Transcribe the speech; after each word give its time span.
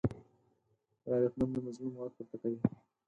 غیرتمند 1.09 1.51
د 1.53 1.57
مظلوم 1.65 1.93
غږ 1.99 2.11
پورته 2.17 2.35
کوي 2.41 2.59